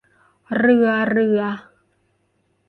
[0.57, 1.41] เรือ เรือ